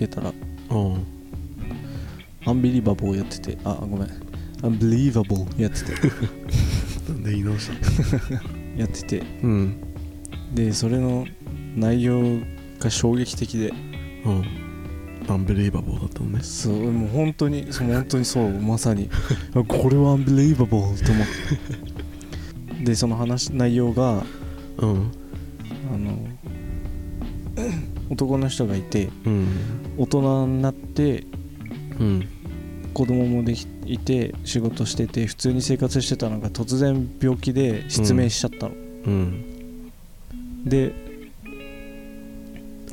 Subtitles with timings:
[0.00, 0.32] けたら。
[0.70, 0.98] おう
[2.46, 3.58] アンビリバボーやってて。
[3.64, 4.08] あごめん。
[4.62, 5.92] アンビリバボーやってて。
[7.12, 8.36] なんで言い直した？
[8.80, 9.22] やってて。
[9.42, 9.76] うん。
[10.54, 11.26] でそれの
[11.76, 12.38] 内容
[12.78, 13.72] が衝撃的で。
[14.24, 14.44] うん。
[15.28, 16.38] アンビリーバボーだったのね。
[16.42, 18.50] そうもう本当にそう本当にそう。
[18.60, 19.10] まさに。
[19.54, 21.26] あこれはアンビリバボーと思っ
[22.78, 22.84] て。
[22.84, 24.24] でその話内容が
[24.78, 25.10] うん。
[25.92, 26.29] あの
[28.10, 29.48] 男の人がいてうん。
[29.96, 31.24] 大人になって
[31.98, 32.28] うん。
[32.92, 39.90] 子供もできいて仕事してて普通に生活してたのが突然病気で失明しちゃったの、うん。
[40.64, 40.92] で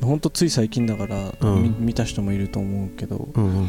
[0.02, 1.32] ほんとつい最近だから、
[1.80, 3.28] 見た人もいると思うけど。
[3.34, 3.68] うん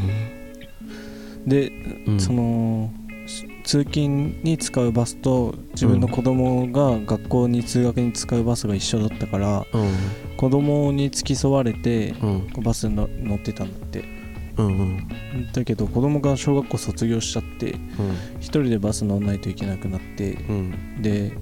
[1.46, 1.68] で、
[2.06, 2.20] うん。
[2.20, 2.99] そのす
[3.64, 9.92] 通勤に使うバスと自分の子供が学校に通学に使うバスが一緒だったからうん。
[10.36, 12.62] 子供に付き添われてうん。
[12.62, 14.04] バスに乗乗ってたんだって。
[14.56, 15.52] うんうん。
[15.52, 17.76] だけど子供が小学校卒業しちゃって
[18.40, 21.02] 一人でバス乗んないといけなくなってうん。
[21.02, 21.32] で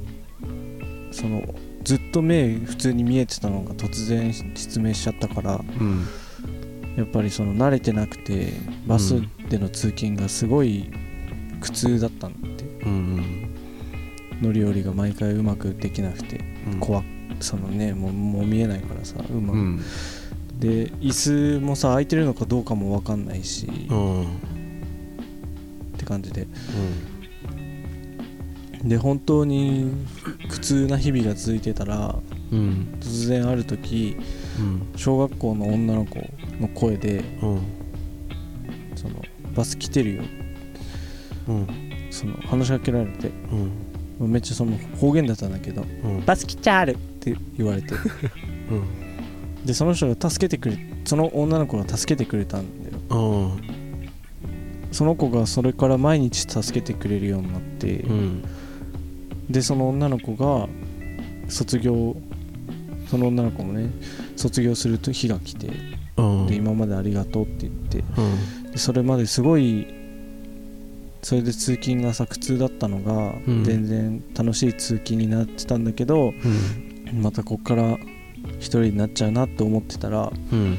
[1.10, 1.42] その
[1.84, 6.06] ずっと目普通に見えてたのが突然失明しちゃったからうん。
[6.96, 8.52] やっぱりその慣れてなくて
[8.86, 10.90] バスでの通勤がすごい
[11.60, 12.64] 苦痛だったんだって。
[12.84, 13.44] うん
[14.40, 16.40] 乗り降りが毎回うまくできなくて
[16.72, 16.80] うん。
[16.80, 17.04] 怖っ。
[17.40, 19.80] そのねもうもう見えないからさうまく、うん。
[20.58, 24.26] で椅子もさ空いてるのかどうかも分かんないし、っうん
[25.96, 26.46] て感じで。
[28.84, 29.90] で本当に
[30.48, 32.14] 苦痛な日々が続いてたら
[32.52, 32.86] うん。
[33.00, 34.16] 突然ある時
[34.58, 34.82] うん。
[34.96, 36.16] 小学校の女の子
[36.60, 37.60] の声でうん。
[38.94, 39.20] その
[39.54, 40.37] バス来てるようん
[42.10, 43.30] その話しかけられて
[44.20, 44.32] うん。
[44.32, 46.24] めっちゃその方言だったんだけどうん。
[46.24, 47.94] バス来ちゃるって言われて。
[48.70, 49.64] うん。
[49.64, 52.98] でその人が助けてくれその女の子が助けてくれたんだよ。
[53.10, 53.78] うん。
[54.92, 58.42] その子がそれから毎日助けてくれるようになって、うん。
[59.50, 60.68] でその女の子が
[61.48, 62.16] 卒業
[63.08, 63.90] その女の子もね
[64.36, 65.68] 卒業すると日が来て。
[66.16, 66.46] うん。
[66.46, 68.04] で今までありがとうって言って。
[68.16, 68.72] うん。
[68.72, 69.86] でそれまですごい
[71.22, 73.64] それで通勤がさ苦痛だったのが、うん。
[73.64, 77.22] 全然楽しい通勤になってたんだけどうん。
[77.22, 77.98] またこっから
[78.58, 80.78] 一人になっちゃうなって思ってたらうん。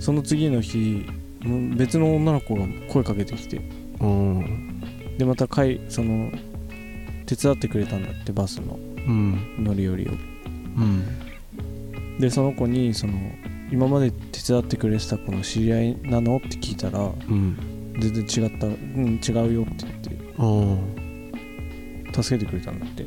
[0.00, 1.06] その次の日
[1.76, 3.60] 別の女の子が声かけてきて
[4.00, 4.80] うん
[5.18, 6.30] でまたかいその
[7.26, 8.74] 手伝ってくれたんだってバスの。
[8.74, 8.78] う
[9.10, 9.64] ん。
[9.64, 10.10] 乗り降りを。
[10.10, 10.14] う
[10.84, 12.18] ん。
[12.20, 13.14] でその子にその
[13.70, 16.36] 今まで手伝ってくれてた子の知り合いなの？
[16.36, 17.56] って聞いたらうん
[17.98, 21.02] 全然違ったうん違うよって言ってあ
[22.12, 23.04] 助けてくれたんだって。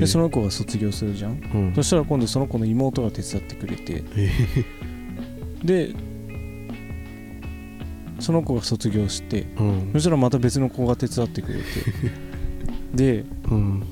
[0.00, 1.32] でその子が卒業するじゃん。
[1.32, 1.74] うん。
[1.74, 4.02] そしたら今度その子の妹が手伝ってくれて。
[5.62, 5.94] で
[8.20, 9.90] その子が卒業してうん。
[9.92, 11.64] そしたらまた別の子が手伝ってくれて。
[12.94, 13.82] でうん。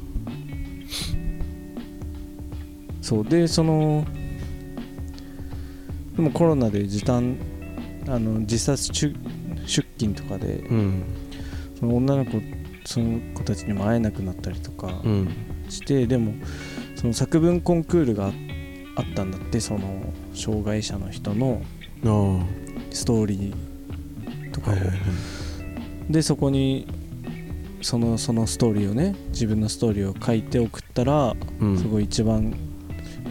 [3.03, 3.25] そう。
[3.25, 4.07] でその
[6.17, 7.37] でもコロナで時短
[8.09, 9.15] あの自殺出
[9.66, 11.04] 出勤とかでうん。
[11.78, 12.41] その女の子
[12.84, 15.28] その子たちにも会えなくなったりとかうん。
[15.69, 16.34] して、でも
[16.94, 18.32] その作文コンクールがあ
[18.97, 21.60] あったんだってその障害者の人の
[22.91, 24.74] ストーリーとかを、
[26.09, 26.86] でそこに
[27.83, 31.78] そのそのストーリーをね自分のストーリーを書いて送ったら、うん。
[31.78, 32.54] すごい一番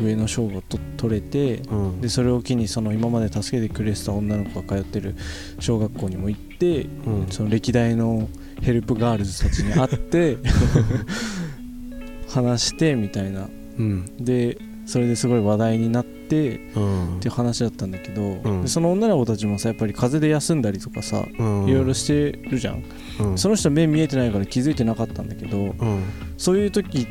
[0.01, 2.01] 上の賞をと取れてうん。
[2.01, 5.15] でそれを機にその今まで助けてくれてた女の子が通ってる
[5.59, 7.27] 小学校にも行ってうん。
[7.29, 8.27] その歴代の
[8.61, 10.37] ヘルプガールズたちに会って
[12.29, 13.49] 話してみたいな。
[13.77, 14.05] うん。
[14.19, 17.17] でそれですごい話題になってうん。
[17.17, 21.65] っていう話だったんだけど、その女の子たちもさやっぱり風邪で休んだりとかさうん。
[21.67, 22.83] いろいろしてるじゃん、
[23.19, 23.37] うん。
[23.37, 26.03] その人目見えてないから気づいてなかったんだけどうん。
[26.37, 27.07] そういう時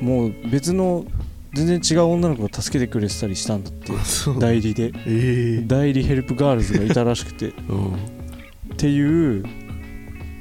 [0.00, 1.04] もう別の
[1.54, 3.92] 全然違う女の子が助けてくれてたりしたんだって。
[4.38, 4.92] 代理で。
[5.06, 5.64] ええ。
[5.66, 7.48] 代理ヘルプガールズがいたらしくて。
[7.48, 7.74] っう
[8.72, 8.76] ん。
[8.76, 9.44] ていう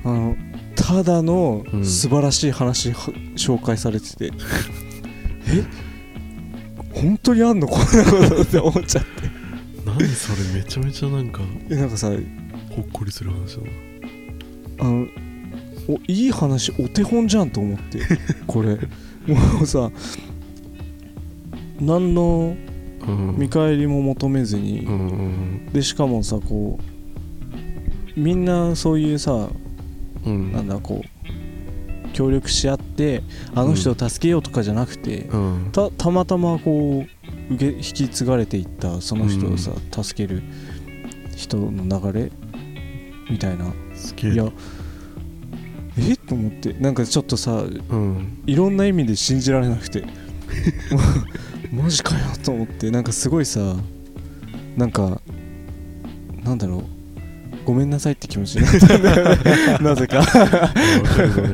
[0.03, 0.35] あの
[0.75, 1.85] ただのうん。
[1.85, 2.95] 素晴らしい話は
[3.35, 4.31] 紹介されてて、
[5.47, 5.63] え？
[6.93, 7.85] 本当にあんのこんな
[8.29, 9.09] ことって思っちゃって。
[9.85, 12.19] 何それめちゃめちゃなんかえなんかさほっ
[12.91, 13.69] こりする話だな。
[14.79, 15.07] あの
[15.87, 17.99] おいい話お手本じゃんと思って。
[18.47, 18.79] これ。
[19.27, 19.89] もうさ
[21.85, 22.55] 何の
[23.07, 23.35] うん。
[23.37, 24.93] 見返りも求めずに、うん。
[24.93, 25.13] う
[25.67, 26.79] んでしかもさこ
[28.15, 29.49] うみんなそういうさ
[30.25, 30.51] うん。
[30.53, 31.07] なんだこう
[32.13, 33.23] 協力し合って
[33.55, 35.69] あの人を助けようとかじゃなくて、うん。
[35.71, 37.05] たたまたまこ
[37.49, 39.71] う受け引き継がれていったその人をさ、
[40.03, 40.43] 助ける
[41.35, 42.31] 人の流れ
[43.29, 43.65] みたいな。
[43.65, 44.45] いや
[45.97, 46.15] え？
[46.15, 46.73] と思って。
[46.73, 48.43] なんかちょっとさうん。
[48.45, 50.03] いろんな意味で信じられなくて
[51.73, 53.75] マジかよと思ってなんかすごいさ
[54.77, 55.19] なんか
[56.43, 56.83] なんだろう。
[57.65, 58.97] ごめんなさいって気持ちになった。
[58.97, 60.21] んだよねなぜか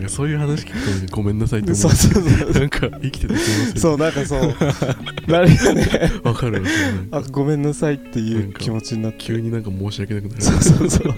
[0.07, 3.79] そういう話聞くとねごめんなさいって思そうそうそうなんか生きててすいません。
[3.79, 4.55] そうなんかそう。
[5.31, 6.11] なるよね。
[6.23, 6.63] わかる
[7.11, 9.19] あごめんなさいっていう気持ちになって。
[9.19, 10.41] 急になんか申し訳なくなる。
[10.41, 11.15] そうそうそう。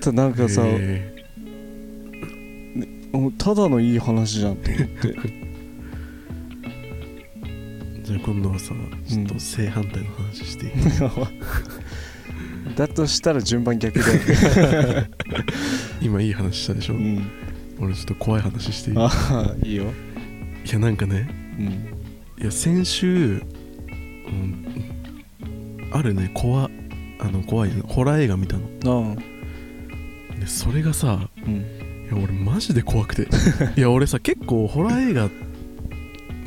[0.00, 1.14] たなんかさへ
[3.12, 5.08] もうただのいい話じゃんと思って。
[5.08, 5.45] ー
[8.06, 8.72] じゃあ今度はさ
[9.08, 10.72] ちょっと正反対の話していい、
[12.76, 15.10] だとしたら順番逆だよね
[16.00, 17.28] 今いい話したでしょ、うん。
[17.80, 18.96] 俺ちょっと怖い話していい？
[18.96, 19.86] いああいいよ。
[20.70, 21.66] やなんかねうん。
[22.40, 26.70] いや先週、うん、あるね怖
[27.18, 29.16] あの怖いホラー映画見たの。
[29.16, 30.38] あ。
[30.38, 31.54] でそれがさうん。
[31.56, 33.26] いや俺マジで怖くて。
[33.76, 35.28] いや俺さ結構ホラー映画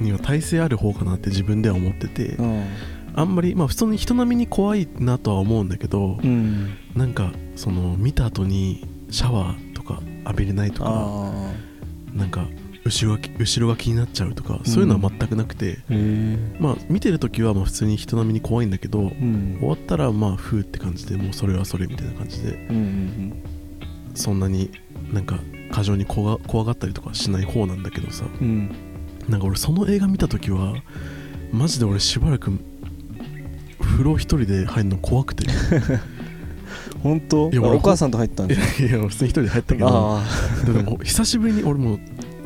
[0.04, 2.66] には耐性ある方かなって自分では思っててうん
[3.16, 11.52] あんまりまあ普通に人並みに怖いなとは思うんだけどうんなんかその見た後にシャワーとか浴びれないとかあ
[12.14, 12.48] なんか
[12.86, 19.58] 後ろが後ろが気になっちゃうとかそういうのは全くなくて、あへえまあ見てる時はまあ普通に人並みに怖いんだけどうん。
[19.60, 23.44] 終わったらまあふーって感じでもうそれはそれみたいな感じでうんうん。
[24.16, 24.72] そんなに
[25.12, 25.40] なんか
[25.72, 28.26] 過剰に怖が怖がったりとかしない方なんだけどさ。
[28.42, 28.72] うん
[29.30, 30.74] なんか俺その映画見た時は
[31.52, 32.52] マジで俺しばらく
[33.80, 35.44] 風呂一人で入るの怖くて。
[35.46, 35.48] い
[37.02, 37.50] 本当？
[37.52, 39.88] いや俺あお母さんと入ったんだやいや普通に一人で入ったけど。
[39.90, 40.24] あ
[40.66, 41.98] でも久しぶりに俺も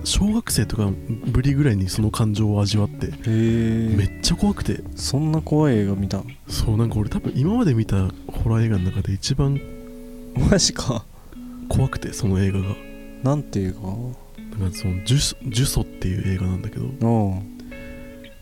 [0.04, 0.90] 小学生とか
[1.28, 4.82] ぶりぐらいにその感情を味わってめっちゃ怖くて。
[4.96, 9.60] そんな怖い映画見たそうなんか俺多分今まで見たホラー映画の中で一番
[10.50, 11.06] マジか。
[11.70, 12.76] 怖くてその映画が。
[13.24, 14.23] なんて映画？
[14.60, 16.88] なんかそのジュソ「ジュソ」っていう映画なんだけどう。
[16.90, 17.54] ん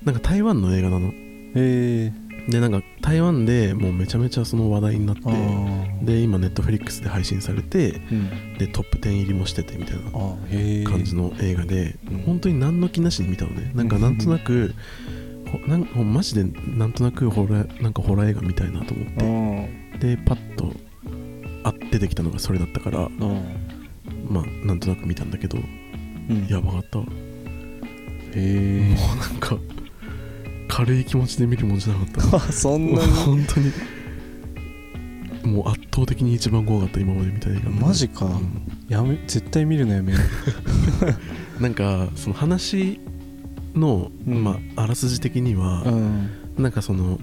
[0.04, 1.10] なんか台湾の映画なの。
[1.10, 1.14] へ
[1.56, 2.14] え。
[2.50, 5.22] でなんか台湾でもうめちゃめちゃその話題になって
[6.04, 8.58] で今ネットフリックスで配信されてうん。
[8.58, 12.18] でトップ10入りもしててみたいな感じの映画で、うん。
[12.24, 13.72] 本当に何の気なしに見たのね。
[13.76, 14.74] なんかなんとなく、
[15.52, 20.72] ほなんほマジでなんとなくホラーなんかホラー映画みたいなと思あってでパッと
[21.64, 23.10] あ出てきたのがそれだったからあ
[24.30, 25.58] まあなんとなく見たんだけど
[26.30, 26.48] うん。
[26.48, 27.00] やばかった。
[27.00, 27.12] わも
[28.34, 29.58] へうなんか
[30.68, 32.48] 軽い気持ちで見るもんじゃなかった。
[32.48, 33.72] え そんもうなに本当に。
[35.44, 37.60] もう圧倒的に一番怖かった今まで見た映画。
[37.62, 38.26] の中でマジか。
[38.26, 38.62] うん。
[38.88, 40.20] やめ絶対見るのやめよ
[41.60, 43.00] なんかその話
[43.74, 44.44] の、うん。
[44.44, 46.30] まああらすじ的には、ううん。
[46.58, 47.20] なんかその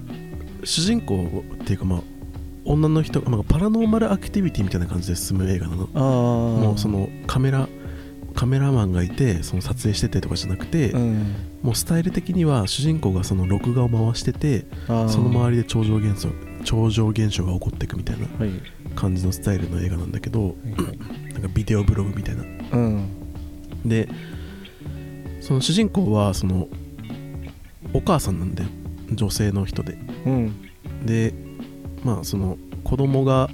[0.63, 2.01] 主人公っていうかまあ
[2.65, 5.89] 女の人が、まあ、パラノーマルアクティビティみたいな感じで進む映画なの。
[5.95, 7.67] ああもうそのカメラ
[8.39, 11.35] カメラマンがいてその撮影しててとかじゃなくて、うん。
[11.61, 16.29] もうスタイル的には主人公がその録画を回しててその周りで超常現象
[16.63, 18.51] 超常現象が起こっていくみたいなはい。
[18.95, 20.55] 感じのスタイルの映画なんだけど
[21.33, 22.43] なんかビデオブログみたいな。
[22.43, 23.09] うん。
[23.83, 24.07] で
[25.41, 26.69] その主人公はその
[27.91, 28.69] お母さんなんだよ
[29.11, 29.97] 女性の人で。
[30.25, 30.69] うん。
[31.05, 31.33] で
[32.05, 33.49] まあその子供が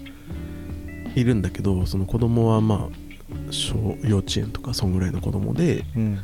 [1.15, 3.04] いるんだけどその子供はまあ
[3.55, 6.19] 小幼稚園とかそんぐらいの子供でうん。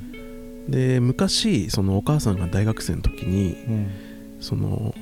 [0.69, 3.91] で昔そのお母さんが大学生の時にうん。
[4.39, 4.93] その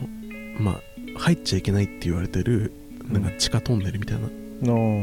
[0.60, 0.82] まあ
[1.18, 2.74] 入っちゃいけないって言われてる
[3.06, 4.30] なんか地下トンネルみたいな、
[4.62, 5.02] の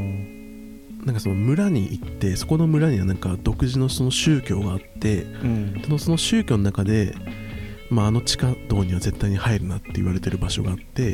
[1.04, 5.82] なんかその村に行ってそこの村にはなんか独自のその宗教があってうん。
[5.84, 7.14] そのその宗教の中で、
[7.90, 11.12] まあ、あの地下道には絶対に入るなって言われてる場所があって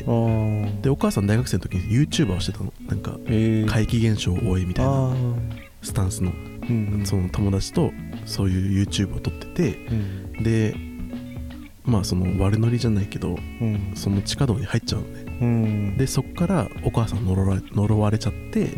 [0.82, 2.72] でお母さん大学生の時に YouTuber をしてたの。
[2.86, 3.18] なんか
[3.70, 4.90] 怪奇現象を多いみたいな。
[4.92, 5.14] あ
[5.82, 6.32] スタンスの
[7.04, 7.92] その友達と
[8.24, 10.42] そういう YouTube を撮っててうん。
[10.42, 10.74] で
[11.84, 13.92] まあその悪ノリじゃないけどうん。
[13.94, 15.38] その地下道に入っちゃうのね。
[15.40, 15.96] うん。
[15.96, 18.70] でそっからお母さん呪われ呪われちゃって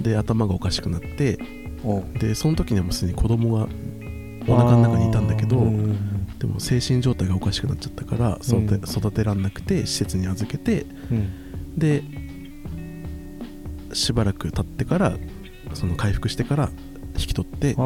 [0.00, 1.38] で頭がおかしくなって
[1.84, 2.02] お。
[2.18, 3.68] でその時にはもうすでに子供が
[4.48, 5.58] お腹の中にいたんだけど、
[6.38, 8.84] でも精神状態がおかしくなっちゃったから育て,、うん。
[8.84, 11.78] 育てらんなくて施設に預けてうん。
[11.78, 12.02] で
[13.92, 15.18] しばらく経ってから
[15.74, 16.70] その回復してから
[17.16, 17.76] 引き取って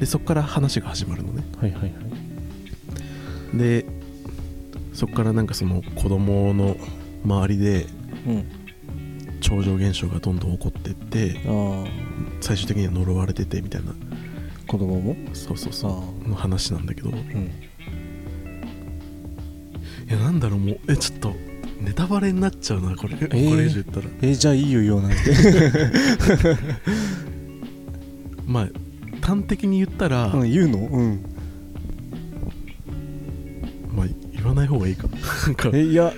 [0.00, 1.44] でそこから話が始まるのね。
[1.62, 1.92] いはいはい。
[3.56, 3.86] で
[4.92, 6.76] そこからなんかその子供の
[7.24, 7.86] 周りで
[8.26, 8.44] うん。
[9.40, 11.40] 超常現象がどんどん起こってって
[12.40, 13.92] 最終的には呪われててみたいな。
[14.68, 15.16] 子供も？
[15.34, 15.90] そうそうそあ
[16.24, 17.10] うの話なんだけど。
[17.10, 17.50] いうん。
[20.08, 21.34] やなんだろうもうえちょっと
[21.84, 24.06] ネタバレになっちゃうなこれ、これ以上言ったら。
[24.22, 25.32] えーじゃあいいよ言わなくて。
[28.46, 28.68] まあ
[29.26, 30.78] 端的に言ったら、うん言うの？
[30.78, 31.20] うん。
[33.94, 35.08] まあ言わない方がいいか。
[35.46, 35.70] なんか。
[35.72, 36.12] えいや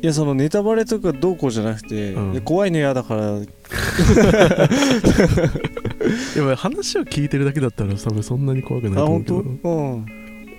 [0.00, 2.40] いやそのネタバレとかどうこうじゃなくて、うん。
[2.42, 3.38] 怖いの嫌だから。
[6.36, 9.42] いや話を聞いてるだけだったら多分そんなに怖くないあと思う本けど。
[9.62, 9.70] 当？
[9.70, 10.06] うん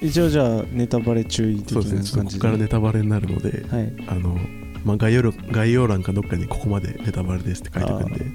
[0.01, 1.99] 一応じゃあネタバレ注意的そうですね。
[1.99, 3.93] なちょっとここ感じでからネタバレになるのではい。
[4.07, 4.39] あの、
[4.85, 8.25] まあ、概要欄概要欄かどっかにここまでネタバレですって書いておくんで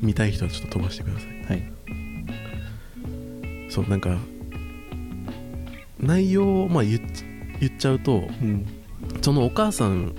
[0.00, 1.44] 見たい人はちょっと飛ばしてください。
[1.46, 1.72] はい。
[3.70, 4.16] そうなんか
[5.98, 7.00] 内容をまあ言っ
[7.60, 8.66] 言っちゃうとうん。
[9.20, 10.14] そのお母さん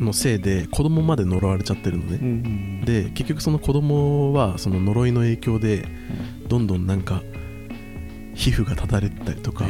[0.00, 2.18] のせいで子供まで呪われちゃってるのね。
[2.20, 5.86] うんうんで結局その子供はその呪いの影響で
[6.48, 7.22] どんどんなんか
[8.40, 9.66] 皮膚がただれてたりとか、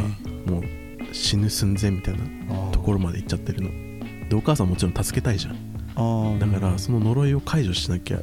[0.46, 0.64] もう
[1.12, 4.28] 死ぬ寸前みたいなところまで行っちゃってるの。
[4.28, 6.38] でお母さんもちろん助けたいじゃん。
[6.38, 8.20] だからその呪いを解除しなきゃ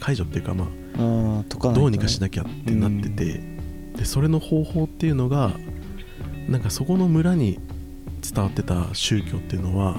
[0.00, 0.66] 解除っていうかま
[0.98, 3.40] あどうにかしなきゃってなってて
[3.96, 5.52] でそれの方法っていうのが
[6.46, 7.58] なんかそこの村に
[8.22, 9.98] 伝わってた宗教っていうのは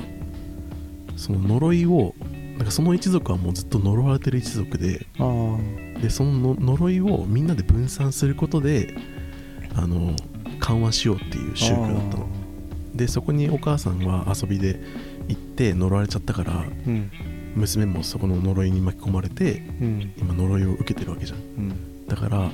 [1.17, 2.13] その呪いを
[2.57, 5.07] なんかその一族はもうずっと呪われてる一族で
[6.01, 8.95] でそのの呪いをみんなで分散することで
[9.75, 10.15] あの
[10.59, 12.27] 緩和しようっていう宗教だったの。
[12.93, 14.79] でそこにお母さんは遊びで
[15.27, 17.11] 行って呪われちゃったからうん。
[17.55, 20.13] 娘もそこの呪いに巻き込まれてうん。
[20.17, 21.39] 今呪いを受けてるわけじゃん。
[21.39, 22.07] うん。
[22.07, 22.51] だから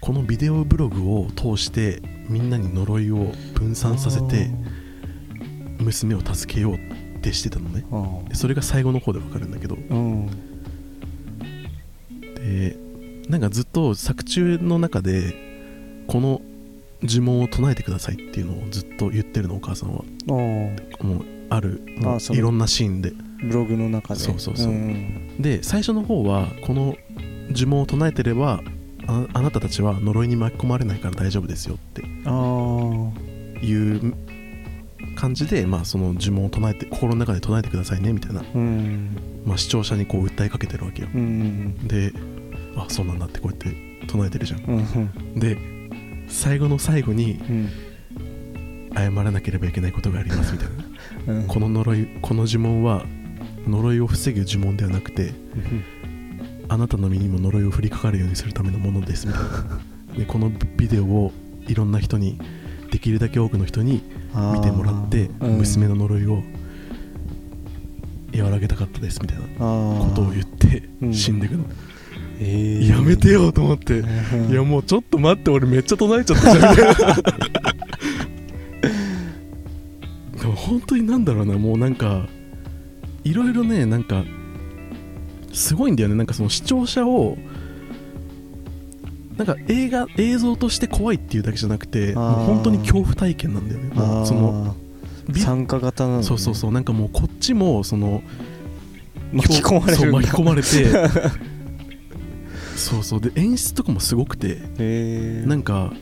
[0.00, 4.50] このビデオブログを通してみんなに呪いを分散させて
[5.78, 7.84] 娘を助けようってしてたのね。
[8.34, 9.74] それが最後の方でわかるんだけど。
[9.74, 10.26] うん。
[12.36, 12.76] で
[13.28, 16.42] なんかずっと作中の中でこの
[17.02, 20.04] 呪文を唱えてくださいっていうのをずっと言ってるのお母さんは。
[20.26, 23.12] もうあるもういろんなシーンで。
[23.42, 24.20] ブログの中で。
[24.20, 24.72] そうそうそう。
[24.72, 25.40] ん。
[25.40, 26.96] で最初の方はこの
[27.50, 28.62] 呪文を唱えてれば
[29.06, 32.02] ああなたたちは呪いに巻き込まれないから大丈夫ですよって
[33.66, 34.14] いう
[35.16, 39.16] 感じで、まあ、その呪文を唱えて心の中で唱えてくださいねみたいな、うん。
[39.44, 41.08] まあ、視聴者にこう訴えかけてるわけよ。
[41.12, 41.88] うん。
[41.88, 42.12] で
[42.76, 44.60] あそうなんだってこうやって唱えてるじゃん。
[44.64, 45.40] うん。
[45.40, 45.79] で
[46.30, 47.68] 最後の最後にうん。
[48.92, 50.68] 謝らなければいけないことがありますみたい
[51.26, 51.34] な。
[51.34, 51.46] うん。
[51.46, 53.04] この呪いこの呪文は
[53.66, 55.32] 呪いを防ぐ呪文ではなくて
[56.68, 59.48] あなたの身にも呪いを降りかかるようにするためのものですみたいな。
[60.18, 61.32] でこのビデオを
[61.68, 62.38] いろんな人に
[62.90, 64.02] できるだけ多くの人に
[64.54, 65.58] 見てもらってうん。
[65.58, 66.42] 娘の呪いを
[68.36, 71.14] 和らげたかったですみたいなあことを言ってうん。
[71.14, 71.64] 死んでいくの、
[72.40, 72.90] えー。
[72.90, 74.50] やめてよと思って、うん。
[74.50, 76.70] いやもうちょっと待って俺めっちゃ唱えちゃったじゃん。
[76.72, 76.94] みたいな
[80.40, 82.26] でも本当になんだろうなもうなんか
[83.24, 84.24] いろいろねなんか
[85.52, 86.14] すごいんだよね。
[86.14, 87.36] なんかその視聴者を
[89.36, 93.94] なんか映画映像として怖いっていうだけじゃなくてもう本当に恐怖体験なんだよね。
[93.94, 94.74] もあうその
[95.28, 96.24] ビ参加型なのね。
[96.24, 96.72] そうそうそう。
[96.72, 98.22] なんかもうこっちもその
[99.32, 101.49] 巻き込まれ巻き込まれて
[102.80, 103.20] そうそう。
[103.20, 104.56] で演出とかもすごくて
[105.46, 105.92] なんか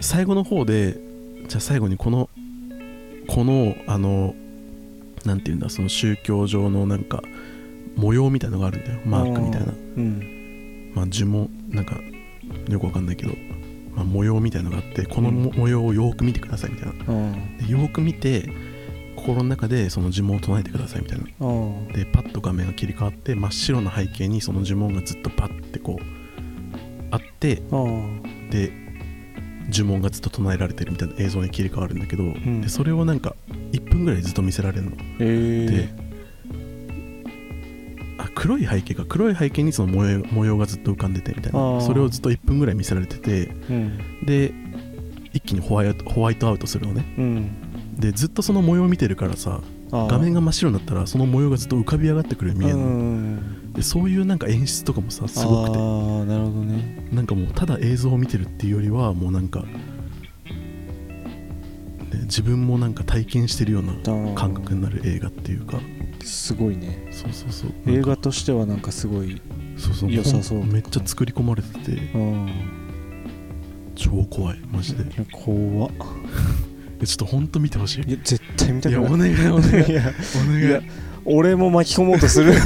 [0.00, 0.98] 最後の方で
[1.48, 2.28] じゃあ最後にこの
[3.28, 4.34] このあの
[5.24, 7.22] なんていうんだその宗教上のなんか
[7.96, 9.00] 模様みたいのがあるんだよ。
[9.06, 9.72] マークみたいな。
[9.72, 10.92] うん。
[10.94, 11.96] まあ呪文なんか
[12.68, 13.32] よくわかんないけど、
[13.94, 17.14] まあ、模様みたいのがあってこのも模様をよーく見てくださいみたいな。
[17.14, 17.56] うん。
[17.58, 18.50] でよーく見て
[19.24, 21.46] 心の中でその呪文を唱えてくださいみたいな。
[21.46, 28.70] うんでパッと画面が切り替わって真っ白な背景にその呪文がずっとパッてこうあってうんで
[29.70, 32.60] 呪文がずっと唱えられてるみたいな映像に切り替わるんだけど、ん。
[32.60, 33.34] でそれをなんか
[33.72, 34.92] 1分ぐらいずっと見せられるの。
[35.20, 35.66] え。
[35.66, 36.04] で
[38.18, 39.06] あ黒い背景か。
[39.08, 41.80] 黒い背景にその模様模様がずっと浮かんでてみたいな。
[41.80, 44.26] それをずっと1分ぐらい見せられててうん。
[44.26, 44.52] で
[45.32, 47.14] 一気にホワイトホワイトアウトするのね。
[47.16, 47.63] うん
[47.98, 49.60] でずっとその模様を見てるからさ
[49.90, 52.78] 画面が真っ白になったらその模様がずっと浮かび上がってくる見える
[53.74, 55.78] でそういうなんか演出とかもさすごくて。
[55.78, 57.08] ああなるほどね。
[57.12, 59.66] なんかもうただ映像を見てるっていうよりはもうなんか、ね、
[62.22, 63.94] 自分もなんか体験してるような
[64.34, 65.80] 感覚になる映画っていうか。
[66.22, 67.08] すごいね。
[67.10, 67.70] そうそうそう。
[67.86, 69.42] 映画としてはなんかすごい
[69.76, 70.12] そうそう。
[70.12, 70.64] 良さそう。
[70.64, 71.92] めっちゃ作り込まれてて。
[72.14, 72.50] うん。
[73.96, 75.04] 超怖いマジで。
[75.32, 75.90] 怖っ。
[75.92, 76.73] え
[77.06, 78.04] ちょっとほんと見てほしい。
[78.08, 79.32] いや絶対見たいやくない。
[79.32, 79.90] お願いお願い。
[79.90, 80.66] いやお願い。
[80.66, 80.82] いや
[81.24, 82.52] 俺も巻き込もうとする。
[82.52, 82.62] いや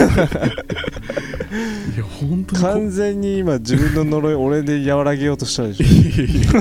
[2.20, 6.52] 本当にこ完全に今自分の呪い俺で和らげようとしたでしいやいやいや。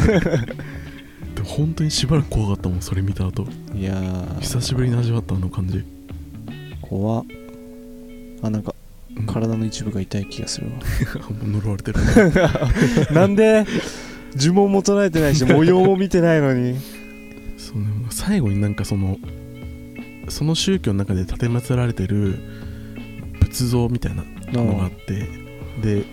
[1.36, 3.44] でも本当にしばらく怖かったもんそれ見た後。
[3.44, 4.40] ょいやー。
[4.42, 5.84] 久しぶりに味わったあの感じ。
[6.82, 7.26] 怖っ。
[8.44, 8.74] あなんか
[9.16, 9.26] うん。
[9.26, 10.74] 体の一部が痛い気がするわ。
[11.32, 12.00] もう呪われてる。
[13.14, 13.66] なんで
[14.36, 16.78] 呪文も唱えてないし模様も見てないのに
[17.68, 17.88] そうね。
[18.10, 19.18] 最後になんかその
[20.30, 22.40] その宗教の中で奉られてる
[23.42, 25.28] 仏像みたいなのがあって
[25.82, 26.06] で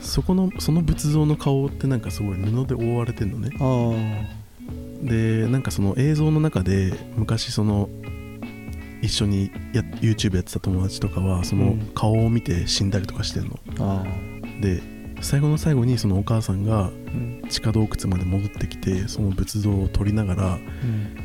[0.00, 3.50] そこのその仏像の顔ってなんかすごい布で覆われてるのね。
[3.60, 4.42] あ
[5.06, 7.88] でなんかその映像の中で昔その
[9.02, 13.58] 一緒にや YouTube やってた友達とかはその顔を見て死んだりとかしてんの。
[14.60, 14.80] で
[15.22, 16.90] 最後の最後にそのお母さんが
[17.48, 21.16] 地下洞窟まで戻ってきてその仏像を取りながらうん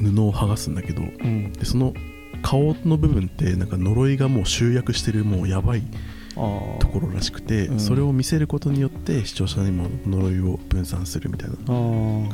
[0.00, 1.52] 布を剥がすんだけどうん。
[1.52, 1.92] でその
[2.42, 5.82] 顔の部分ってなんか呪いがもう集約してるもうやばい
[6.78, 7.80] ところらしくて、うん。
[7.80, 11.56] それを見せることによって視聴者にも呪いを分散するみたいな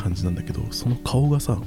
[0.00, 1.64] 感じなんだけどその顔がさもう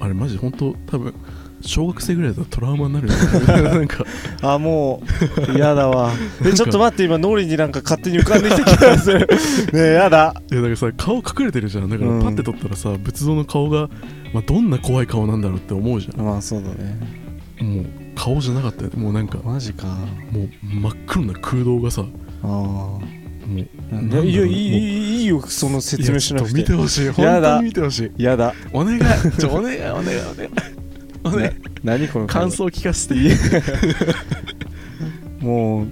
[0.00, 1.14] あれマジで本当多分
[1.62, 3.62] 小学生ぐらいだったらトラウマになるよね。
[3.70, 4.04] なんか。
[4.42, 5.02] あも
[5.48, 6.12] う嫌だわ。
[6.44, 9.20] えちょっと待って今脳裏になんか勝手に浮かんできた気がする
[9.72, 10.34] ねえやだ。
[10.50, 11.88] いやだからさ顔隠れてるじゃん。
[11.88, 13.88] だからうんパッて撮ったらさ、仏像の顔が、
[14.32, 16.98] まあ、どんな怖い顔なんだろうって思うじゃまあそうだね。
[17.62, 19.86] んもう顔じゃなかったよもうなんかもマジか。
[20.34, 22.04] う真っ黒な空洞がさ
[22.42, 23.00] あも
[23.56, 27.06] うあなんだろういやいいいもういいいよその説明しなくいやちょっと見ててほしい。
[27.06, 28.22] や本だ当に見てほしい。
[28.22, 28.54] やだ。
[28.72, 29.00] お願い。
[29.38, 30.81] ちょお願いお願いお願い
[31.30, 31.56] ね。
[31.82, 33.14] 何この感想聞かせて。
[33.14, 33.30] い い
[35.44, 35.86] もう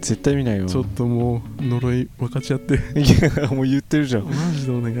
[0.00, 0.66] 絶対見ないよ。
[0.66, 2.74] ちょっともう呪い分かち合って。
[2.98, 3.02] い
[3.36, 4.24] やもう言ってるじゃん。
[4.24, 4.96] マジでお願い。
[4.96, 4.98] い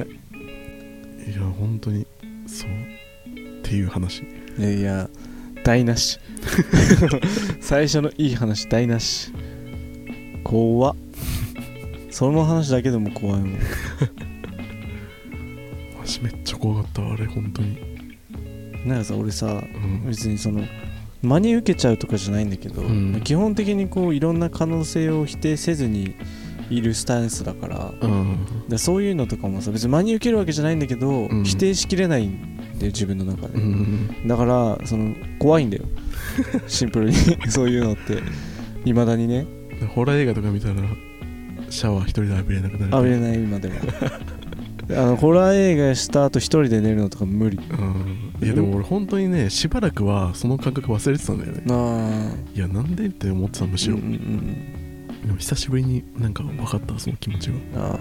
[1.34, 2.06] や本当に
[2.46, 4.24] そうっていう話。
[4.58, 5.10] いやいや
[5.64, 6.18] 台無し。
[7.60, 9.32] 最初のいい話台無し。
[10.44, 10.96] 怖っ。
[12.10, 13.50] その話だけでも怖いもん。
[15.98, 17.87] マジめっちゃ怖かったわあれ本当に
[18.86, 20.06] なんかさ俺さうん。
[20.06, 20.62] 別にその
[21.22, 23.20] 真に受けちゃうとかじゃないんだけど、うん。
[23.24, 26.14] 基本的にこういろんな可能性を否定せずに
[26.70, 28.68] いるスタンスだからうん。
[28.68, 31.44] でそういうのとかもさ別に真に受けるわけじゃないんだけど、うん。
[31.44, 34.28] 否定しきれないんだよ自分の中で、うん。
[34.28, 35.84] だからその怖いんだよ。
[36.68, 37.14] シンプルに。
[37.48, 38.22] そういうのって。
[38.84, 39.46] いまだにね。
[39.94, 40.74] ホラー映画とか見たら
[41.70, 42.92] シャワー一人で浴びれなくなる。
[42.92, 43.74] 浴びれない今でも。
[44.90, 47.58] あのホラー映画した後一人で寝るのとか無理。
[47.58, 51.62] うんいやでも俺本当にねしばらくはその感覚忘れてたんだよね。
[51.70, 55.08] あいやなんでって思ってたむしろ、うんうんうん。
[55.26, 57.96] でも久しぶりになんか分かったその気持ちがあ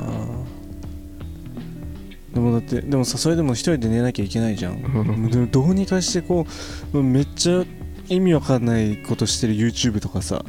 [2.34, 2.36] ー。
[2.36, 4.82] でもだってでもさそれでも一人で寝なきゃいけないじゃん。
[4.84, 4.88] で
[5.38, 6.46] もどうにかしてこ
[6.94, 7.66] うめっちゃ
[8.10, 10.44] 意味わかんないことしてる YouTube とかさ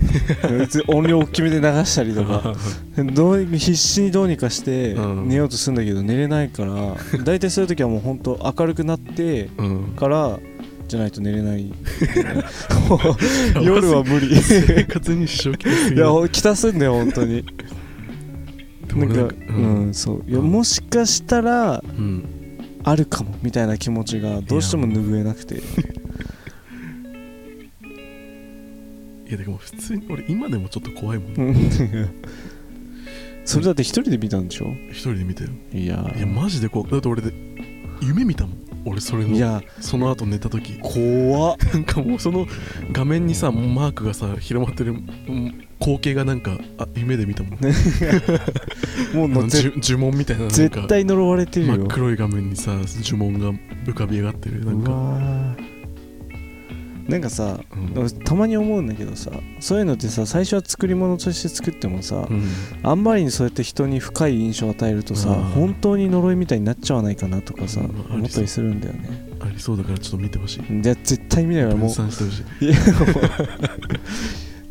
[0.86, 2.54] 音量大きめで流したりとか
[3.14, 5.28] どうに必死にどうにかしてうん。
[5.28, 9.94] 寝ようとするんだけど寝れないから大体そういう時はもう本当明るくなってうん。
[9.96, 10.38] から
[10.86, 11.70] じゃないと寝れない。
[13.62, 14.34] 夜は無理。
[14.36, 17.44] 生活に支障きたすぎるいやほんきたすんだよ本当に。
[18.96, 19.52] なんかう
[19.88, 20.30] ん、そう。
[20.30, 22.24] いやもしかしたらうん。
[22.84, 25.60] あるかもみたいな気持ちがどうしても拭えなくて
[29.28, 31.54] いやでも普通に俺今でもちょっと怖いもんうん。
[33.44, 34.74] それだって一人で見たんでしょ？
[34.90, 37.32] 一人で見たよいやいやマジで怖くだって俺で
[38.00, 38.58] 夢見たもん。
[38.84, 39.60] 俺それのいや。
[39.80, 40.78] その後寝た時。
[40.80, 41.56] 怖っ。
[41.74, 42.46] なんかもうその
[42.92, 47.52] 画面にさマークがさ広まってるうん光景がなんかあ夢で見たもん。
[49.14, 50.56] もうあの呪呪文みたいななんか。
[50.56, 51.76] 絶対呪われてるよ。
[51.76, 53.50] 真っ黒い画面にさ呪文が
[53.84, 54.64] 浮かび上がってる。
[54.64, 54.90] なんうか
[57.08, 57.98] なんかさうん。
[57.98, 62.44] 俺たまに思うんだけどさそういうのってさ最初は作り物として作ってもさ、うん。
[62.82, 65.42] あんまりにそうやって人に深い印象を与えるとさ、うん。
[65.44, 67.86] 本当に呪いみたいになっちゃわないかなとかさ、うん。
[68.16, 69.28] 思ったりするんだよね。
[69.40, 70.82] ありそうだからちょっと見てほしい。
[70.82, 72.66] じゃあ絶対見ないわも分う散してほしい。
[72.66, 73.48] やもう。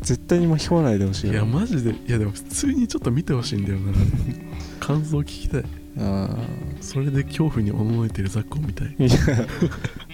[0.00, 1.90] 絶対に巻き込まないでほしいいやマジで。
[1.90, 3.92] いやでも普通にちょっと見てほしいんだよな。
[4.78, 5.64] 感想聞きたい
[5.96, 6.28] あ
[6.80, 8.88] それで恐怖におののいてるザックを見たい。
[8.98, 9.46] ーいや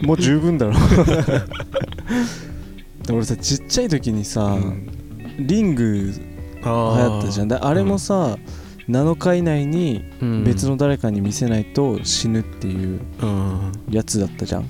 [0.06, 0.74] もう十分だろ。
[3.12, 4.88] 俺さちっちゃい時にさ、うん。
[5.38, 6.12] リング流
[6.64, 7.48] あ行ったじゃん。
[7.48, 8.38] であれもさ、
[8.88, 10.44] 7日以内にうん。
[10.44, 13.72] 別の誰かに見せないと死ぬっていううん。
[13.90, 14.62] やつだったじゃん。
[14.62, 14.64] う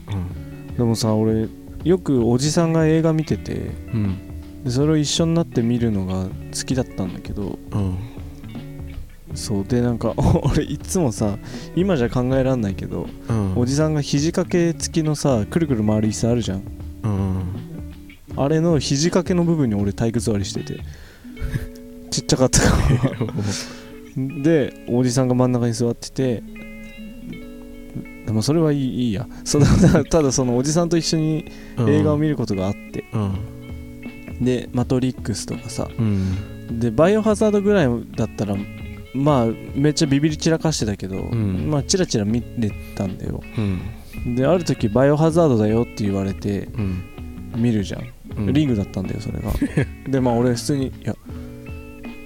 [0.72, 0.76] ん。
[0.76, 1.48] でもさ俺
[1.84, 4.16] よくおじさんが映画見ててうん。
[4.64, 6.28] でそれを一緒になって見るのが好
[6.64, 7.96] きだったんだけどうん
[9.34, 11.38] そうでなんか 俺いつもさ
[11.74, 13.52] 今じゃ考えらんないけど、うん。
[13.56, 16.62] おじさんが肘掛け付きのさくるくる回る椅子あるじゃん。
[17.02, 17.42] うん
[18.36, 20.80] あれの肘掛けの部分に俺体育座りしてて。
[22.10, 26.42] ちっちゃかったから でおじさんが真ん中に座ってて。
[28.26, 29.26] でもそれはいいいいや。
[29.44, 29.66] その
[30.04, 31.44] ただそのおじさんと一緒に
[31.86, 34.44] 映画を見ることがあって、うん。
[34.44, 35.88] で「マトリックス」とかさ。
[35.96, 36.78] うん。
[36.80, 38.56] で「バイオハザード」ぐらいだったら
[39.14, 41.70] まあめっちゃビビり散らかしてたけど、ん。
[41.70, 43.42] まあチラチラ見れたんだよ。
[43.56, 44.34] うん。
[44.34, 47.02] である時「バイオハザードだよ」って言われてうん。
[47.56, 48.52] 見るじゃん、うん。
[48.52, 49.52] リングだったんだよそれが。
[50.10, 51.14] でまあ俺普通に「いや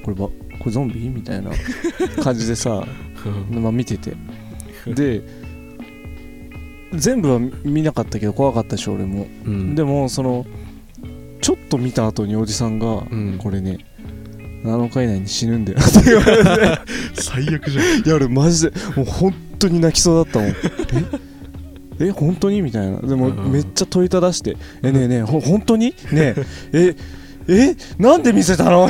[0.03, 0.33] こればこ
[0.67, 1.51] れゾンビ?」みたいな
[2.23, 2.87] 感じでさ、
[3.51, 4.15] まあ、見てて。
[4.87, 5.23] で
[6.95, 9.75] 全部は見なかったけど怖かったし俺も、うん。
[9.75, 10.47] でもその
[11.43, 13.35] ちょっと見た後におじさんが「うん。
[13.37, 13.79] これね
[14.65, 16.81] 7日以内に死ぬんだよ」って言われて。
[17.15, 17.85] 最悪じゃん。
[18.07, 20.49] いや俺マジでもう本当に泣きそうだったもん。
[20.49, 20.55] え？
[22.01, 22.11] え？
[22.11, 22.63] 本当に？
[22.63, 23.01] みたいな。
[23.01, 23.53] でもうん。
[23.53, 25.95] めっちゃ問いただして「えねえねえほ本当に？
[26.13, 26.47] ねえ。
[26.73, 26.97] え？
[27.51, 27.77] え？
[27.99, 28.89] なんで見せたの?」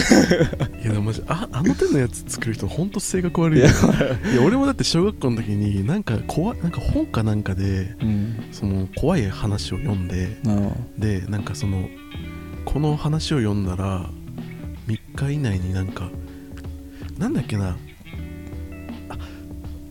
[0.82, 3.66] いやでもマジああの手のやつ作る人ほんと性格悪いよ。
[3.66, 3.74] いや
[4.34, 8.34] いや俺もだって小学校の時になんか怖いなんか本かなんかでうん。
[8.52, 11.88] その怖い話を読んであでなんかその
[12.64, 14.17] この話を読んだら3
[15.26, 16.10] 日以内になんか
[17.18, 17.76] なんだっけな。
[19.08, 19.16] あ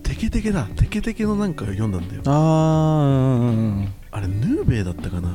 [0.03, 0.63] テケテケだ。
[0.77, 2.21] テケテケのなんか読んだんだよ。
[2.25, 5.29] あーうんうんうんあれヌーベイだったかな。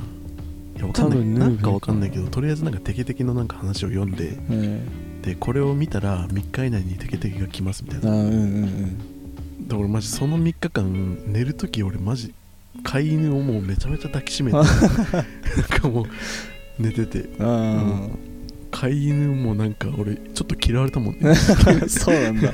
[0.76, 1.18] いやわかんない。
[1.18, 4.82] 多分ヌーベイなんかわかんないけどとりあえずなんかテケテケのなんか話を読んでえ
[5.22, 8.08] でこれを見たら3日以内にテケテケが来ますみたいな。
[8.08, 9.68] えあーうんうんうん。
[9.68, 12.34] だからマジその3日間寝るとき俺マジ
[12.82, 16.06] 飼い犬をもうめちゃめちゃ抱きしめて なんかもう
[16.82, 17.28] 寝てて。
[17.38, 18.08] あ
[18.72, 21.30] 飼い犬もなんか俺ちょっと嫌われたもんね。
[21.30, 21.34] あ
[21.88, 22.52] そうなんだ。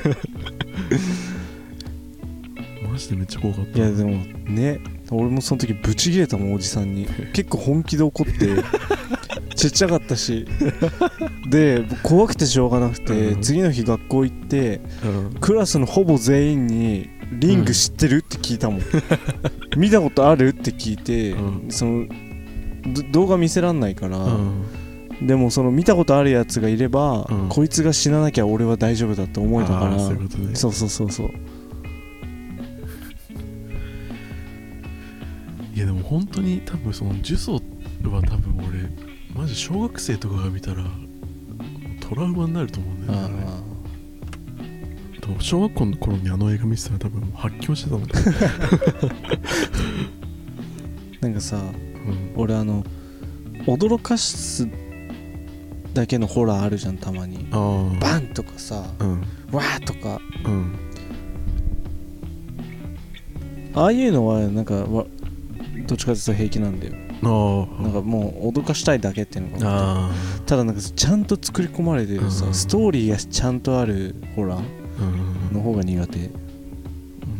[2.91, 3.77] マジでめっちゃ怖かった。
[3.79, 4.11] いやでも
[4.47, 4.79] ね
[5.09, 7.07] 俺もその時ブチギレたもんおじさんに。
[7.33, 8.47] 結構本気で怒って
[9.55, 10.45] ちっちゃかったし。
[11.49, 13.41] で怖くてしょうがなくて、うん。
[13.41, 15.39] 次の日学校行ってうん。
[15.39, 18.81] クラスのほぼ全員に「リング知ってる?」って聞いたもん、
[19.77, 20.49] 見たことある？
[20.49, 21.71] って聞いて、うん。
[21.71, 22.05] その
[22.93, 24.63] ど動画見せらんないから、うん
[25.21, 27.49] でもその見たことあるやつがいれば、うん。
[27.49, 30.55] こいつが死ななきゃ俺は大丈夫だって思えたかあらーそういうことね。
[30.55, 31.31] そうそうそうそう。
[35.75, 37.53] いやでも本当に多分その呪詛
[38.09, 38.89] は多分俺
[39.33, 40.83] マジ小学生とかが見たら
[42.01, 43.25] トラウマになると思うんだよね。
[43.25, 48.09] ああれ多分小学校の頃にあの映画見てたら多分もう発狂してたもん
[51.21, 52.83] なんかさうん、俺あの
[53.65, 54.67] 驚かす
[55.99, 57.45] だけのホラーあるじゃんたまに。
[57.51, 59.21] バンとかさうん。
[59.51, 60.21] わーとか。
[60.45, 60.79] うん。
[63.75, 65.05] ああいうのはなんかわ
[65.87, 66.93] どっちかというと平気なんだよ。
[67.21, 70.11] ああなんかもう脅かしたいだけっていうのがあ
[70.45, 72.53] ただなんかちゃんと作り込まれてるさ、うん。
[72.53, 76.31] ストーリーがちゃんとあるホラーの方が苦手、呪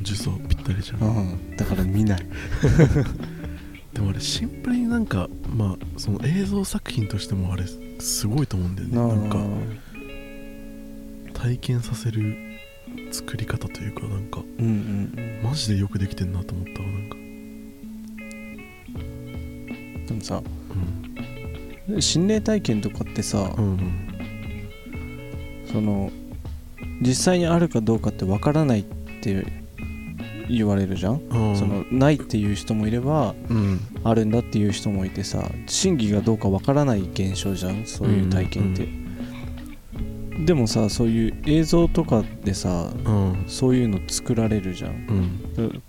[0.04, 1.00] 詛ぴったりじゃん。
[1.00, 2.20] うん、だから見ない。
[3.94, 7.64] でもあれシンプルになんかまあその映像作品としてもあれ
[8.00, 8.98] すごいと思うんだよね。
[8.98, 9.40] なんか
[11.34, 12.36] 体験させる
[13.12, 17.16] 作り方というかなんかうんうんマジでよくできてんなと思ったわなんか。
[17.16, 17.26] うん
[20.06, 20.42] でもさ
[21.88, 22.02] うん。
[22.02, 24.10] 心霊体験とかってさ、うんうん。
[25.72, 26.12] その
[27.02, 28.84] 実際にあるかどうかってわからないっ
[29.22, 29.46] て
[30.50, 33.80] 言われるじゃん、ああそのないっていう人もいればうん。
[34.04, 37.86] あるんだっていう人もいてさ真偽がどうかわからない現象じゃん。
[37.86, 38.88] そういう体験って、
[40.46, 43.44] でもさそういう映像とかでさうん。
[43.48, 44.92] そういうの作られるじゃん。
[45.58, 45.84] うん。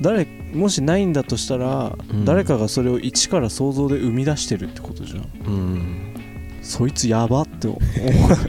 [0.00, 2.24] 誰もしないんだとしたら、うん。
[2.24, 5.28] 誰かがそれを一から想像で生み出してるってことじゃん。
[5.46, 6.14] うん。
[6.62, 7.80] そいつやばって思う。
[8.28, 8.48] 確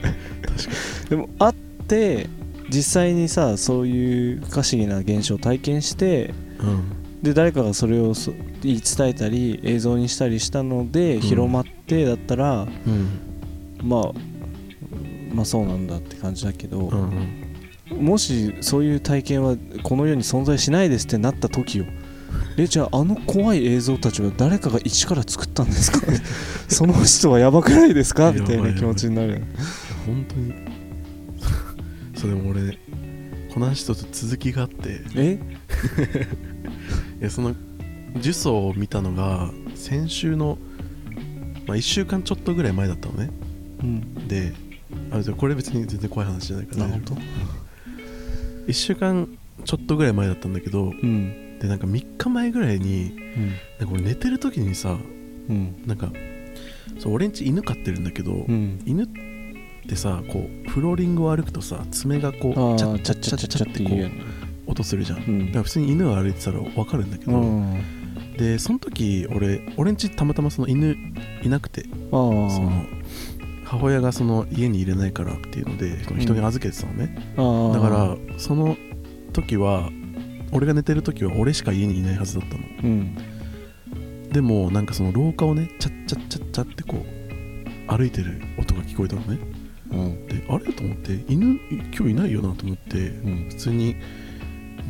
[1.10, 2.28] でもあって
[2.68, 6.82] 実際にさそういう不可思議な現象を体験してにうん。
[7.22, 11.20] で誰かがそれをそ言い伝えたり映像にしたりしたのでん。
[11.20, 13.08] 広まってだったら、うん。
[13.82, 14.12] まあ
[15.34, 17.42] まあそうなんだって感じだけど、うん
[17.88, 21.84] もしそういう体験はこの世に存在しないですってなった時よ。
[22.58, 26.00] えじゃああの怖い映像たちは誰かが一から作ったんですか
[26.68, 28.32] その人はやばくないですか？
[28.32, 29.44] みたいない気持ちになる
[30.04, 30.52] 本当に
[32.26, 32.78] そうでも俺ね
[33.52, 35.00] この話と続きがあって。
[35.14, 35.38] え？
[37.20, 37.54] いやその
[38.14, 40.58] 呪詛を見たのが先週の、
[41.66, 43.30] まあ、1週間ちょっとぐらい前だったのね。
[43.82, 44.28] うん。
[44.28, 44.52] で
[45.10, 46.84] あじゃあこれ別に全然怖い話じゃないから。
[46.84, 47.14] あ本当
[48.66, 49.28] ？1週間
[49.64, 51.58] ちょっとぐらい前だったんだけどうん。
[51.60, 53.48] でなんか3日前ぐらいにうん。
[53.78, 54.98] なんか俺寝てる時にさ
[55.48, 55.76] うん。
[55.86, 56.12] なんか
[56.98, 58.80] そう俺んち犬飼ってるんだけど、うん。
[58.84, 59.20] 犬って
[59.94, 63.94] さこうフローリングを歩くとさ爪がこうチャッちゃチャッチャッチャッチャッってこ
[64.66, 65.46] う音するじゃん、うん。
[65.46, 68.36] だから普通に犬が歩いてたら分かるんだけど、うん。
[68.36, 70.96] でその時俺俺んちたまたまその犬
[71.42, 72.84] いなくてあその
[73.64, 78.76] 母親がその家に入れないからっていうので人に預けてたのね、あだからその
[79.32, 79.90] 時は
[80.52, 82.62] 俺が寝てる時は俺しか家にいないはずだったの。
[82.82, 83.16] うん。
[84.30, 89.38] でもなんかその廊下をねチャッチャッチャッチャってこう歩いてる音が聞こえたのね
[89.90, 90.26] うん。
[90.26, 90.72] であれ？
[90.72, 91.58] と思って犬
[91.96, 93.48] 今日いないよなと思ってうん。
[93.50, 93.96] 普通に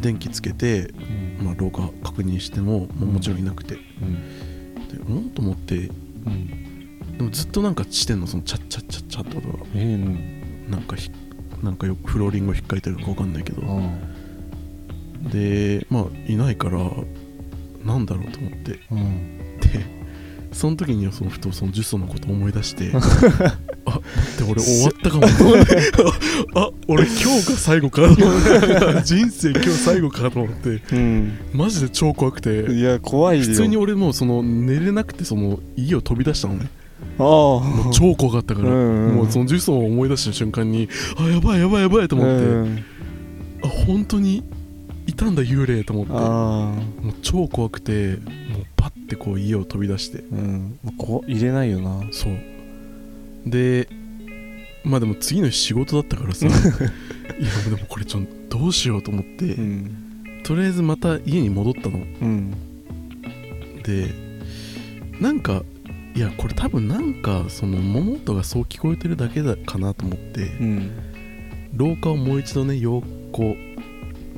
[0.01, 0.93] 電気つけて、
[1.39, 1.45] うん。
[1.47, 4.75] まあ、廊下確認しても、もうもちろんいなくて、うん。
[4.89, 5.31] でうん？
[5.31, 7.17] と思ってうん。
[7.19, 8.27] でもずっとなんかしてんの？
[8.27, 9.65] そのチャッチャッチャッチャって音が。
[9.75, 10.71] ええうん。
[10.71, 11.11] なんかひ
[11.63, 13.63] なんかよくフローリングを引っかいてるのか分かんないけど。
[13.67, 16.79] あでまあいないから
[17.85, 18.81] なんだろうと思って。
[18.91, 19.59] あうん。
[19.61, 19.97] で
[20.53, 22.93] その時にはそのふとそのジュソのことを思い出して。
[22.95, 24.03] あ待
[24.37, 25.27] って俺終わったかも。
[26.55, 28.03] ああ俺今日が最後か
[29.03, 30.83] 人生今日最後かと思って。
[30.95, 31.33] うん。
[31.53, 32.73] マジで超怖くて。
[32.73, 33.45] いや怖いよ。
[33.45, 36.69] 普通に俺もうその寝れなくてその家を飛び出したのね。
[37.19, 37.25] ああ。
[37.25, 39.15] もう超怖かったから、うんうん。
[39.17, 42.85] もうそのジュソを思い出した瞬間にあやばいやばいやばいと思って、うん。
[43.65, 44.45] あ本当に
[45.07, 46.13] いたんだ幽霊と思って。
[46.13, 48.19] もう超怖くて
[48.53, 50.19] もうパッてこう家を飛び出して。
[50.19, 50.79] うん。
[50.99, 52.03] こ入れないよな。
[52.11, 52.33] そう。
[53.47, 53.89] で
[54.87, 56.47] まあでも次の日仕事だったからさ。
[56.49, 56.55] いや
[57.69, 59.91] でもこれちょっとどうしようと思って、うん。
[60.45, 61.99] とりあえずまた家に戻ったの。
[61.99, 62.55] うん。
[63.83, 64.15] で
[65.21, 65.63] なんか
[66.15, 70.43] いやこれ多分なんかその物音がそう聞こえてるだけだかなと思って。
[70.61, 70.91] うん。
[71.75, 73.03] 廊下をもう一度ねよ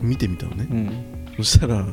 [0.01, 0.67] 見てみたのね。
[0.71, 0.91] うん。
[1.37, 1.87] そしたら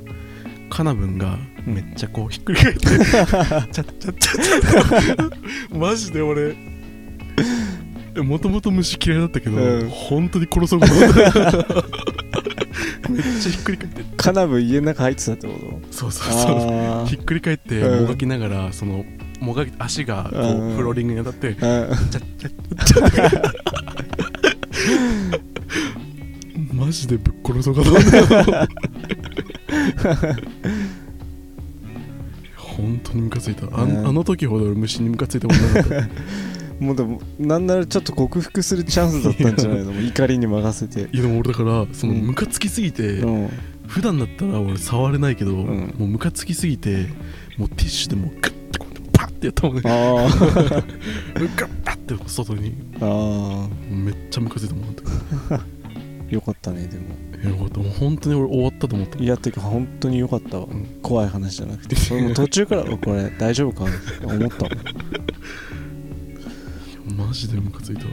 [0.70, 6.56] カナブンがめっちゃこうひっくり返って、チャッチャッチャッチャッマジで俺
[8.24, 9.90] もともと虫嫌いだったけど、うん。
[9.90, 11.22] 本当に殺そうかと思った。
[13.12, 14.04] めっちゃひっくり返って。
[14.18, 15.54] カナブ家の中入ってたってこ
[15.90, 15.94] と？
[15.94, 18.02] そうそうそうあひっくり返ってうん。
[18.04, 19.06] もがきながらその
[19.40, 22.10] もがき足がこうフローリングに当たってあうん。
[22.10, 23.54] チャッチャッチャッチャッ
[26.74, 28.68] マジでぶっ殺そうかと思った
[32.58, 33.68] 本当にムカついた。
[33.72, 34.08] あ,、うん。
[34.08, 36.08] あの時ほど俺虫にムカついたことなかった
[36.80, 39.94] もうでもなんならちょっと克服するチャンスだったんじゃないの？
[40.02, 41.10] 怒りに任せて。
[41.16, 42.28] いやでも俺だからそのうん。
[42.28, 43.50] ムカつきすぎて、うん。
[43.88, 45.56] 普段だったら俺触れないけど、ん。
[45.98, 47.08] もうムカつきすぎて
[47.58, 49.82] もうティッシュでもうグッてこうやってパッてやったもんね。
[49.86, 52.76] あグッパッて外に。
[53.02, 54.96] ああめっちゃムカついたもん
[55.52, 55.66] あ
[56.30, 57.04] よかったねでも。
[57.42, 57.80] いやよかった。
[57.80, 59.20] もう本当に俺終わったと思った。
[59.20, 60.86] いやてか本当によかったわ、ん。
[61.02, 61.96] 怖い話じゃなくて。
[62.34, 63.86] 途中からこれ大丈夫か？
[63.86, 63.88] っ
[64.20, 64.72] て思ったもん。
[65.14, 65.15] マ
[67.36, 68.12] ジでムカついたわ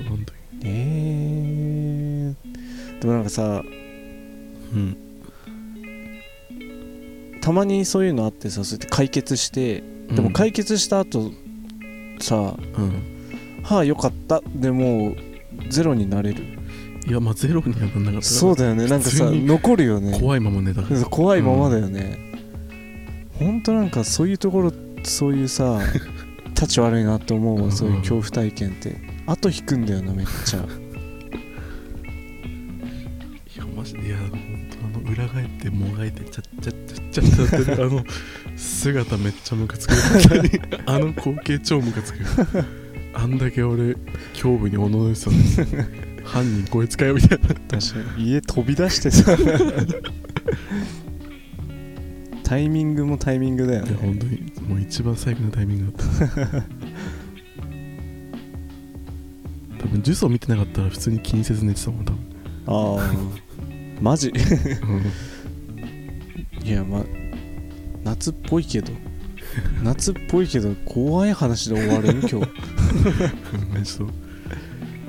[0.65, 3.63] えー、でもなんかさ
[4.75, 4.97] うん。
[7.41, 9.83] たまにそういうのあってさそうやって解決して
[10.15, 11.33] でも解決した後
[12.21, 13.03] さうん
[13.65, 15.17] 「はあよかった」でもう
[15.69, 16.45] ゼロになれる。
[17.05, 18.87] いやまあゼロにはなんなかったそうだよね。
[18.87, 20.17] なんかさ残るよね。
[20.21, 22.17] 怖いまま寝た怖いままだよね、
[23.41, 23.61] ほん。
[23.63, 25.81] となんかそういうところそういうさ
[26.55, 27.73] 立ち悪いなって思うわ。
[27.73, 30.61] そういう恐怖体験って後引くんだよなめっちゃ。
[33.55, 34.31] いやマジでいや本
[34.81, 37.85] 当あの裏返ってもがいてチャッチャッチャッチャッってやってる。
[37.87, 38.05] あの
[38.57, 39.93] 姿めっちゃムカつく。
[40.87, 42.19] あの光景超ムカつく。
[43.15, 43.95] あんだけ俺
[44.33, 45.43] 恐怖におののいてたのに
[46.25, 47.79] 犯人こいつかよみたいな確か
[48.17, 48.31] に。
[48.31, 49.37] 家飛び出してさ。
[52.43, 56.67] タイミングもタイミングだよいや本ね当にもう一番最悪のタイミングだった
[60.01, 62.19] ジュースを見てなかったら普通に気にせず寝てたもん多分。
[62.67, 63.13] ああ
[64.01, 64.29] マジ？
[64.31, 64.33] う
[66.63, 66.67] ん。
[66.67, 67.05] いやまあ
[68.05, 68.93] 夏っぽいけど。
[69.83, 72.29] 夏っぽいけど怖い話で終われん今日。
[72.31, 72.53] ちょっと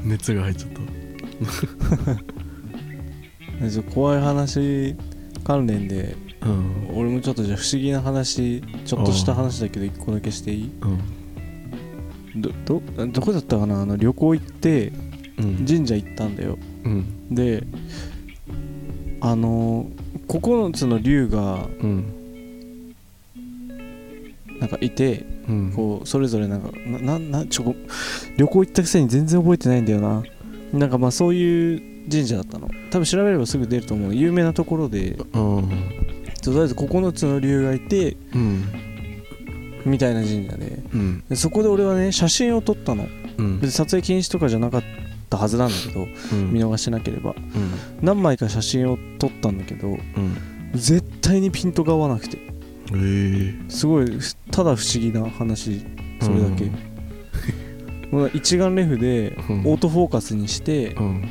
[0.04, 0.82] 熱が入っちゃった。
[3.66, 4.96] え じゃあ怖い話
[5.44, 6.98] 関連でうん。
[6.98, 10.72] 俺もちょっとじゃあ不思議な話ちょっとした話だけど一個だけしていい？
[10.82, 11.00] うん
[12.36, 13.82] どどどこだったかな？
[13.82, 14.92] あの旅行行って
[15.38, 15.66] うん。
[15.66, 16.58] 神社行ったんだよ。
[16.84, 17.36] うん。
[17.36, 17.64] で
[19.22, 19.88] あの
[20.28, 22.96] 9つの竜がうん。
[24.60, 25.74] なんかいてうん。
[25.76, 27.76] こうそれぞれなんかなななちょこ
[28.38, 30.24] 旅行行ったくせに全然覚えてないんだよな。
[30.74, 32.70] なんかまあそういう神社だったの。
[32.92, 34.16] 多分調べればすぐ出ると思う。
[34.16, 35.12] 有名なところで。
[35.34, 35.70] うん。
[36.42, 38.66] とりあえず9つの竜がいてうん
[39.86, 40.80] みたいな神社で。
[40.94, 41.24] うん。
[41.30, 43.08] でそこで俺はね写真を撮ったの。
[43.38, 43.60] うん。
[43.60, 44.84] 別に撮影禁止とかじゃなかっ
[45.30, 46.52] たはずなんだけどうん。
[46.52, 47.32] 見逃してなければ。
[47.32, 47.72] うん。
[48.02, 50.00] 何枚か写真を撮ったんだけどうん
[50.74, 52.38] 絶対にピントが合わなくて。
[52.96, 53.70] ええ。
[53.70, 54.08] すごい
[54.52, 55.86] ただ不思議な話
[56.22, 56.72] それだけ、
[58.12, 59.60] もう 一眼レフでうん。
[59.66, 61.30] オートフォーカスにしてうん。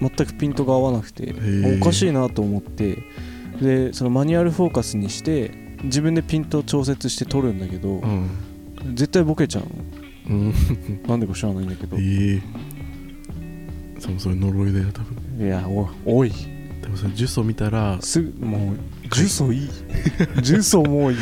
[0.00, 2.98] 全くピントが合わなくてーおかしいなと思って。
[3.60, 5.52] でそのマニュアルフォーカスにして
[5.84, 8.28] 自分でピント調節して撮るんだけどうん。
[8.94, 9.64] 絶対ボケちゃう
[10.30, 10.46] うん。
[10.48, 11.96] のなんでか知らないんだけど。
[11.98, 12.42] ええ。
[13.98, 15.46] そもそれ呪いだよ多分。
[15.46, 16.30] いやおおい。
[16.82, 18.76] でもそれ呪詛見たらすぐもう
[19.10, 19.70] 重曹いい。
[20.42, 21.18] 重曹もういい。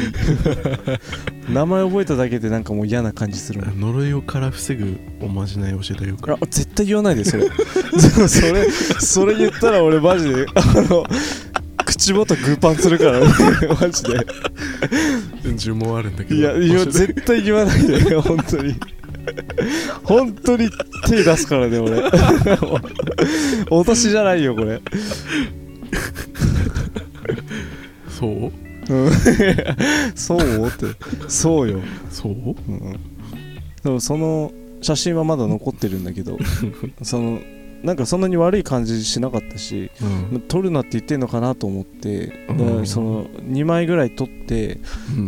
[1.48, 3.62] 名前覚えただけでなんかもう嫌な感じする。
[3.76, 6.32] 呪いをから防ぐおまじない教えてあげようか。
[6.40, 7.48] あ絶対言わないでそれ。
[7.98, 11.04] そ それそれ言ったら俺マジであの
[11.92, 13.26] 口元グーパンするからね。
[13.78, 14.26] マジで。
[15.44, 16.40] 呪文あるんだけど。
[16.40, 16.68] いやい。
[16.68, 18.74] や絶対言わないで本当に。
[20.02, 20.70] 本当に
[21.06, 22.02] 手出すからね俺。
[23.70, 24.80] 落としじゃないよこれ。
[28.08, 28.52] そう？
[28.88, 29.10] うん。
[30.14, 30.66] そう？
[30.66, 30.86] って。
[31.28, 32.32] そうよ、そう？
[32.32, 32.92] うん、
[33.84, 34.50] でもその
[34.80, 36.38] 写真はまだ残ってるんだけど
[37.02, 37.38] その
[37.82, 39.90] なんかそんなに悪い感じしなかったし
[40.32, 40.40] うん。
[40.42, 42.86] 撮るなって言ってんのかなと思って、うん。
[42.86, 44.78] その2枚ぐらい撮って
[45.16, 45.20] う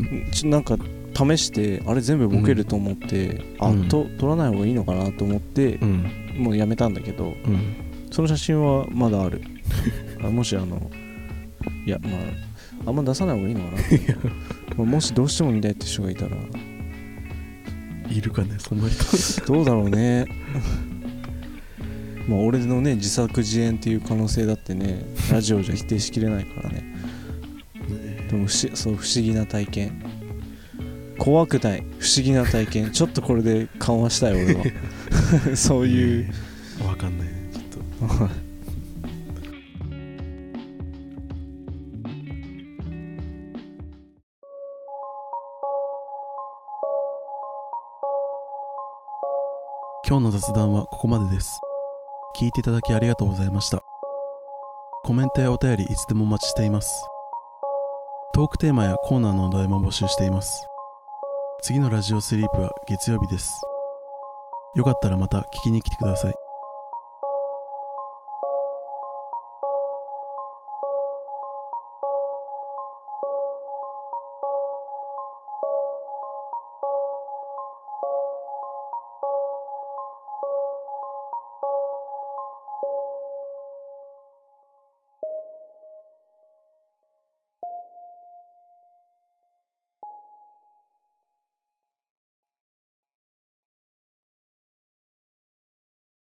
[0.46, 0.50] ん。
[0.50, 0.76] なんか
[1.16, 3.88] 試してあれ全部ボケると思って、あうん。
[3.88, 6.10] と撮らない方がいいのかなと思ってう、ん。
[6.38, 7.76] もうやめたんだけどうん。
[8.10, 9.42] その写真はまだある。
[10.22, 10.90] あもしあの
[11.86, 13.78] いやまああんま出さない方がいいのかな
[14.76, 16.36] まあもしどうしても見たいって人がいたら。
[18.10, 19.46] いるかねそんな人。
[19.52, 20.26] どうだろうね
[22.28, 26.84] まあ俺のね自作自演っていう可能性だってねラジオじゃ否定しきれないからね。
[28.30, 30.02] でも不思そう不思議な体験。
[31.18, 31.80] 怖くない。
[31.98, 32.90] 不思議な体験。
[32.90, 34.64] ちょっとこれで緩和したい俺は。
[35.54, 36.32] そういう。
[36.84, 37.64] わかんないねちょっ
[38.18, 38.34] と。
[50.06, 51.60] 今日の雑談はここまでです
[52.36, 53.82] 聞いていただきありがとうございました。
[55.04, 56.90] コメントやお便りいつでもお待ちしています。
[58.32, 60.66] トークテーマやコーナーのお題も募集しています。
[61.62, 63.60] 次のラジオスリープは月曜日です。
[64.74, 66.43] よかったらまた聞きに来てください。